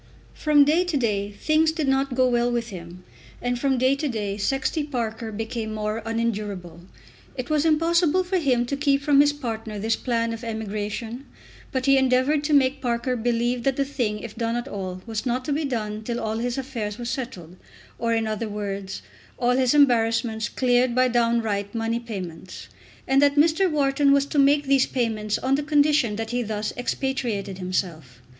From 0.33 0.65
day 0.65 0.83
to 0.83 0.97
day 0.97 1.29
things 1.29 1.71
did 1.71 1.87
not 1.87 2.15
go 2.15 2.27
well 2.27 2.51
with 2.51 2.69
him, 2.69 3.03
and 3.39 3.59
from 3.59 3.77
day 3.77 3.95
to 3.97 4.07
day 4.09 4.35
Sexty 4.35 4.83
Parker 4.83 5.31
became 5.31 5.75
more 5.75 6.01
unendurable. 6.03 6.81
It 7.37 7.51
was 7.51 7.65
impossible 7.65 8.23
for 8.23 8.39
him 8.39 8.65
to 8.65 8.75
keep 8.75 9.03
from 9.03 9.21
his 9.21 9.31
partner 9.31 9.77
this 9.77 9.95
plan 9.95 10.33
of 10.33 10.43
emigration, 10.43 11.27
but 11.71 11.85
he 11.85 11.99
endeavoured 11.99 12.43
to 12.45 12.53
make 12.55 12.81
Parker 12.81 13.15
believe 13.15 13.61
that 13.61 13.75
the 13.75 13.85
thing, 13.85 14.21
if 14.21 14.35
done 14.35 14.55
at 14.55 14.67
all, 14.67 15.03
was 15.05 15.23
not 15.27 15.45
to 15.45 15.53
be 15.53 15.65
done 15.65 16.01
till 16.01 16.19
all 16.19 16.39
his 16.39 16.57
affairs 16.57 16.97
were 16.97 17.05
settled, 17.05 17.55
or 17.99 18.11
in 18.11 18.25
other 18.25 18.49
words 18.49 19.03
all 19.37 19.51
his 19.51 19.75
embarrassments 19.75 20.49
cleared 20.49 20.95
by 20.95 21.07
downright 21.09 21.75
money 21.75 21.99
payments, 21.99 22.69
and 23.07 23.21
that 23.21 23.35
Mr. 23.35 23.69
Wharton 23.69 24.11
was 24.11 24.25
to 24.25 24.39
make 24.39 24.63
these 24.65 24.87
payments 24.87 25.37
on 25.37 25.53
the 25.53 25.61
condition 25.61 26.15
that 26.15 26.31
he 26.31 26.41
thus 26.41 26.73
expatriated 26.75 27.59
himself. 27.59 28.19